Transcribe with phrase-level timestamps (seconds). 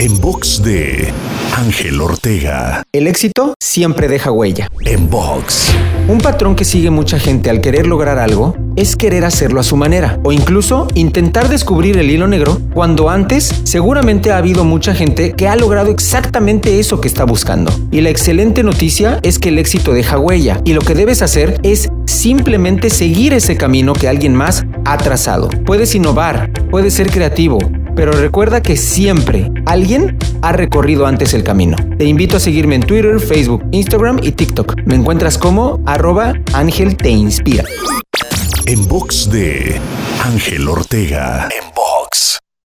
[0.00, 1.12] En box de
[1.56, 2.84] Ángel Ortega.
[2.92, 4.68] El éxito siempre deja huella.
[4.84, 5.74] En box.
[6.06, 9.76] Un patrón que sigue mucha gente al querer lograr algo es querer hacerlo a su
[9.76, 15.32] manera o incluso intentar descubrir el hilo negro cuando antes seguramente ha habido mucha gente
[15.32, 17.72] que ha logrado exactamente eso que está buscando.
[17.90, 21.58] Y la excelente noticia es que el éxito deja huella y lo que debes hacer
[21.64, 25.48] es simplemente seguir ese camino que alguien más ha trazado.
[25.66, 27.58] Puedes innovar, puedes ser creativo,
[27.98, 31.76] pero recuerda que siempre alguien ha recorrido antes el camino.
[31.98, 34.82] Te invito a seguirme en Twitter, Facebook, Instagram y TikTok.
[34.84, 37.64] Me encuentras como arroba Ángel Te Inspira.
[38.66, 39.80] En box de
[40.24, 41.48] Ángel Ortega.
[41.50, 42.37] En box.